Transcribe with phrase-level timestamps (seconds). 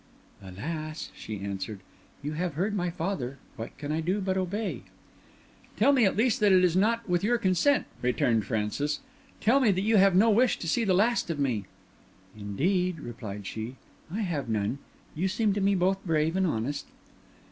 [0.43, 1.81] "Alas!" she answered.
[2.23, 3.37] "You have heard my father.
[3.55, 4.81] What can I do but obey?"
[5.77, 9.01] "Tell me at least that it is not with your consent," returned Francis;
[9.41, 11.65] "tell me that you have no wish to see the last of me."
[12.35, 13.75] "Indeed," replied she,
[14.11, 14.79] "I have none.
[15.13, 16.87] You seem to me both brave and honest."